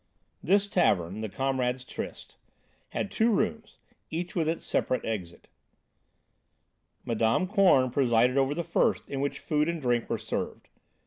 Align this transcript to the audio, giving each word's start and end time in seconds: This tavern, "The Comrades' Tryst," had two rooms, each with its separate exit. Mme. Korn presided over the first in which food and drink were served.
This 0.41 0.65
tavern, 0.67 1.21
"The 1.21 1.29
Comrades' 1.29 1.83
Tryst," 1.85 2.37
had 2.89 3.11
two 3.11 3.31
rooms, 3.31 3.77
each 4.09 4.35
with 4.35 4.49
its 4.49 4.65
separate 4.65 5.05
exit. 5.05 5.47
Mme. 7.05 7.45
Korn 7.45 7.91
presided 7.91 8.35
over 8.35 8.55
the 8.55 8.63
first 8.63 9.07
in 9.07 9.21
which 9.21 9.37
food 9.37 9.69
and 9.69 9.79
drink 9.79 10.09
were 10.09 10.17
served. 10.17 10.69